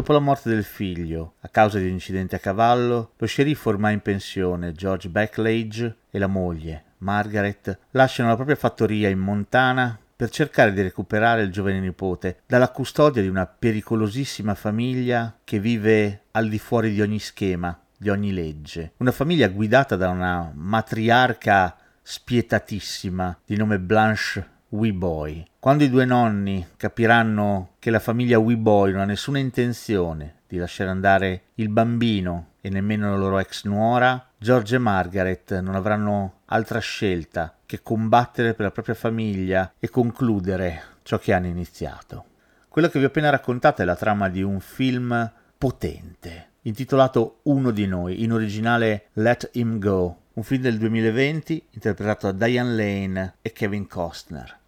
Dopo 0.00 0.14
la 0.14 0.18
morte 0.18 0.48
del 0.48 0.64
figlio, 0.64 1.34
a 1.40 1.48
causa 1.48 1.76
di 1.76 1.84
un 1.84 1.90
incidente 1.90 2.34
a 2.34 2.38
cavallo, 2.38 3.12
lo 3.18 3.26
sceriffo 3.26 3.68
ormai 3.68 3.92
in 3.92 4.00
pensione, 4.00 4.72
George 4.72 5.10
Backledge, 5.10 5.96
e 6.10 6.18
la 6.18 6.26
moglie, 6.26 6.84
Margaret, 7.00 7.80
lasciano 7.90 8.30
la 8.30 8.34
propria 8.34 8.56
fattoria 8.56 9.10
in 9.10 9.18
Montana 9.18 10.00
per 10.16 10.30
cercare 10.30 10.72
di 10.72 10.80
recuperare 10.80 11.42
il 11.42 11.52
giovane 11.52 11.80
nipote 11.80 12.40
dalla 12.46 12.70
custodia 12.70 13.20
di 13.20 13.28
una 13.28 13.44
pericolosissima 13.44 14.54
famiglia 14.54 15.36
che 15.44 15.60
vive 15.60 16.22
al 16.30 16.48
di 16.48 16.58
fuori 16.58 16.92
di 16.92 17.02
ogni 17.02 17.18
schema, 17.18 17.78
di 17.94 18.08
ogni 18.08 18.32
legge. 18.32 18.92
Una 18.96 19.12
famiglia 19.12 19.48
guidata 19.48 19.96
da 19.96 20.08
una 20.08 20.50
matriarca 20.54 21.76
spietatissima 22.00 23.40
di 23.44 23.54
nome 23.54 23.78
Blanche 23.78 24.59
Boy. 24.72 25.44
Quando 25.58 25.82
i 25.82 25.90
due 25.90 26.04
nonni 26.04 26.64
capiranno 26.76 27.70
che 27.80 27.90
la 27.90 27.98
famiglia 27.98 28.38
Boy 28.38 28.92
non 28.92 29.00
ha 29.00 29.04
nessuna 29.04 29.38
intenzione 29.38 30.36
di 30.46 30.58
lasciare 30.58 30.90
andare 30.90 31.42
il 31.56 31.68
bambino 31.68 32.52
e 32.60 32.70
nemmeno 32.70 33.10
la 33.10 33.16
loro 33.16 33.40
ex 33.40 33.64
nuora, 33.64 34.24
George 34.38 34.76
e 34.76 34.78
Margaret 34.78 35.58
non 35.58 35.74
avranno 35.74 36.40
altra 36.46 36.78
scelta 36.78 37.56
che 37.66 37.82
combattere 37.82 38.54
per 38.54 38.66
la 38.66 38.70
propria 38.70 38.94
famiglia 38.94 39.72
e 39.78 39.88
concludere 39.88 40.82
ciò 41.02 41.18
che 41.18 41.32
hanno 41.32 41.46
iniziato. 41.46 42.24
Quello 42.68 42.88
che 42.88 43.00
vi 43.00 43.04
ho 43.04 43.08
appena 43.08 43.30
raccontato 43.30 43.82
è 43.82 43.84
la 43.84 43.96
trama 43.96 44.28
di 44.28 44.42
un 44.42 44.60
film 44.60 45.32
potente, 45.58 46.50
intitolato 46.62 47.40
Uno 47.42 47.72
di 47.72 47.86
noi, 47.86 48.22
in 48.22 48.32
originale 48.32 49.06
Let 49.14 49.50
Him 49.54 49.80
Go, 49.80 50.18
un 50.34 50.42
film 50.44 50.62
del 50.62 50.78
2020 50.78 51.66
interpretato 51.70 52.30
da 52.30 52.46
Diane 52.46 52.74
Lane 52.74 53.34
e 53.42 53.50
Kevin 53.50 53.88
Costner. 53.88 54.58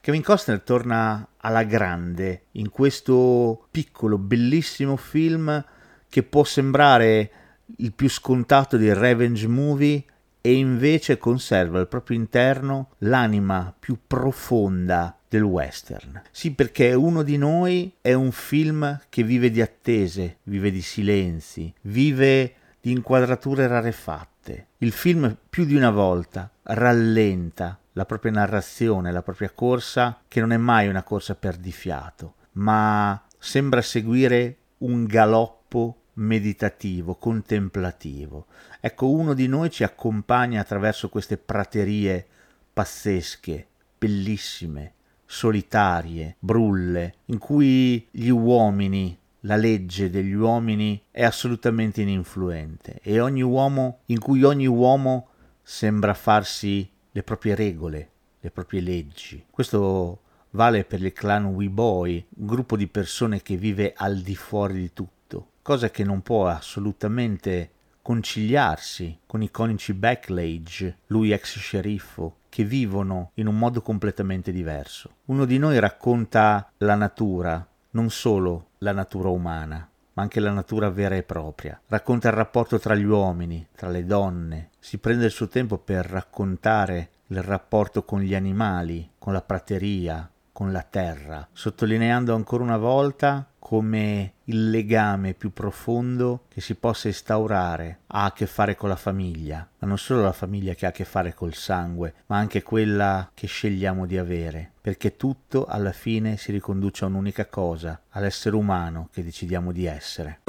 Kevin 0.00 0.22
Costner 0.22 0.60
torna 0.60 1.26
alla 1.38 1.64
grande 1.64 2.44
in 2.52 2.70
questo 2.70 3.66
piccolo, 3.70 4.18
bellissimo 4.18 4.96
film 4.96 5.64
che 6.08 6.22
può 6.22 6.44
sembrare 6.44 7.30
il 7.76 7.92
più 7.92 8.08
scontato 8.08 8.76
dei 8.76 8.94
revenge 8.94 9.46
movie 9.46 10.04
e 10.40 10.54
invece 10.54 11.18
conserva 11.18 11.78
al 11.78 11.88
proprio 11.88 12.16
interno 12.16 12.90
l'anima 12.98 13.74
più 13.78 13.98
profonda 14.06 15.16
del 15.28 15.42
western. 15.42 16.22
Sì, 16.30 16.52
perché 16.52 16.92
uno 16.92 17.22
di 17.22 17.36
noi 17.36 17.92
è 18.00 18.14
un 18.14 18.32
film 18.32 19.00
che 19.08 19.22
vive 19.22 19.50
di 19.50 19.60
attese, 19.60 20.38
vive 20.44 20.70
di 20.70 20.82
silenzi, 20.82 21.72
vive 21.82 22.54
di 22.80 22.90
inquadrature 22.90 23.66
rarefatte. 23.66 24.68
Il 24.78 24.92
film 24.92 25.36
più 25.48 25.64
di 25.64 25.76
una 25.76 25.90
volta 25.90 26.50
rallenta, 26.62 27.78
la 28.00 28.06
propria 28.06 28.32
narrazione, 28.32 29.12
la 29.12 29.20
propria 29.20 29.50
corsa, 29.50 30.22
che 30.26 30.40
non 30.40 30.52
è 30.52 30.56
mai 30.56 30.88
una 30.88 31.02
corsa 31.02 31.34
per 31.34 31.58
di 31.58 31.70
fiato, 31.70 32.36
ma 32.52 33.22
sembra 33.38 33.82
seguire 33.82 34.56
un 34.78 35.04
galoppo 35.04 35.96
meditativo, 36.14 37.16
contemplativo. 37.16 38.46
Ecco, 38.80 39.10
uno 39.10 39.34
di 39.34 39.46
noi 39.48 39.68
ci 39.68 39.84
accompagna 39.84 40.62
attraverso 40.62 41.10
queste 41.10 41.36
praterie 41.36 42.26
pazzesche, 42.72 43.66
bellissime, 43.98 44.94
solitarie, 45.26 46.36
brulle, 46.38 47.16
in 47.26 47.36
cui 47.36 48.08
gli 48.10 48.30
uomini, 48.30 49.14
la 49.40 49.56
legge 49.56 50.08
degli 50.08 50.32
uomini 50.32 51.02
è 51.10 51.22
assolutamente 51.22 52.00
ininfluente 52.00 52.98
e 53.02 53.20
ogni 53.20 53.42
uomo, 53.42 54.00
in 54.06 54.20
cui 54.20 54.42
ogni 54.42 54.66
uomo 54.66 55.28
sembra 55.62 56.14
farsi 56.14 56.90
le 57.12 57.22
proprie 57.22 57.54
regole, 57.54 58.10
le 58.40 58.50
proprie 58.50 58.80
leggi. 58.80 59.44
Questo 59.50 60.20
vale 60.50 60.84
per 60.84 61.02
il 61.02 61.12
clan 61.12 61.46
Weeboy, 61.46 62.26
un 62.36 62.46
gruppo 62.46 62.76
di 62.76 62.86
persone 62.86 63.42
che 63.42 63.56
vive 63.56 63.92
al 63.96 64.18
di 64.18 64.34
fuori 64.34 64.74
di 64.74 64.92
tutto, 64.92 65.50
cosa 65.62 65.90
che 65.90 66.04
non 66.04 66.22
può 66.22 66.48
assolutamente 66.48 67.70
conciliarsi 68.02 69.20
con 69.26 69.42
i 69.42 69.50
conici 69.50 69.92
Backlage, 69.92 70.98
lui 71.08 71.32
ex 71.32 71.58
sceriffo, 71.58 72.36
che 72.48 72.64
vivono 72.64 73.30
in 73.34 73.46
un 73.46 73.56
modo 73.56 73.80
completamente 73.82 74.50
diverso. 74.50 75.10
Uno 75.26 75.44
di 75.44 75.58
noi 75.58 75.78
racconta 75.78 76.72
la 76.78 76.96
natura, 76.96 77.64
non 77.90 78.10
solo 78.10 78.70
la 78.78 78.92
natura 78.92 79.28
umana, 79.28 79.88
ma 80.14 80.22
anche 80.22 80.40
la 80.40 80.52
natura 80.52 80.90
vera 80.90 81.14
e 81.14 81.22
propria. 81.22 81.80
Racconta 81.86 82.28
il 82.28 82.34
rapporto 82.34 82.78
tra 82.78 82.94
gli 82.94 83.04
uomini, 83.04 83.66
tra 83.74 83.88
le 83.88 84.04
donne, 84.04 84.70
si 84.78 84.98
prende 84.98 85.26
il 85.26 85.30
suo 85.30 85.48
tempo 85.48 85.78
per 85.78 86.06
raccontare 86.06 87.10
il 87.28 87.42
rapporto 87.42 88.04
con 88.04 88.20
gli 88.20 88.34
animali, 88.34 89.12
con 89.18 89.32
la 89.32 89.42
prateria, 89.42 90.28
con 90.60 90.72
la 90.72 90.82
terra, 90.82 91.48
sottolineando 91.54 92.34
ancora 92.34 92.62
una 92.62 92.76
volta 92.76 93.46
come 93.58 94.34
il 94.44 94.68
legame 94.68 95.32
più 95.32 95.54
profondo 95.54 96.44
che 96.50 96.60
si 96.60 96.74
possa 96.74 97.08
instaurare 97.08 98.00
ha 98.08 98.24
a 98.24 98.32
che 98.34 98.44
fare 98.44 98.74
con 98.74 98.90
la 98.90 98.96
famiglia, 98.96 99.66
ma 99.78 99.88
non 99.88 99.96
solo 99.96 100.20
la 100.20 100.32
famiglia 100.32 100.74
che 100.74 100.84
ha 100.84 100.90
a 100.90 100.92
che 100.92 101.06
fare 101.06 101.32
col 101.32 101.54
sangue, 101.54 102.12
ma 102.26 102.36
anche 102.36 102.62
quella 102.62 103.30
che 103.32 103.46
scegliamo 103.46 104.04
di 104.04 104.18
avere, 104.18 104.72
perché 104.78 105.16
tutto 105.16 105.64
alla 105.64 105.92
fine 105.92 106.36
si 106.36 106.52
riconduce 106.52 107.04
a 107.04 107.08
un'unica 107.08 107.46
cosa, 107.46 107.98
all'essere 108.10 108.54
umano 108.54 109.08
che 109.10 109.24
decidiamo 109.24 109.72
di 109.72 109.86
essere. 109.86 110.40